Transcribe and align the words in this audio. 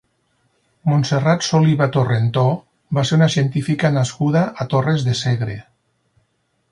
Montserrat 0.91 1.43
Soliva 1.47 1.87
Torrentó 1.97 2.45
va 2.99 3.05
ser 3.09 3.19
una 3.19 3.27
científica 3.35 3.93
nascuda 3.99 4.43
a 4.65 4.71
Torres 4.73 5.05
de 5.09 5.15
Segre. 5.21 5.59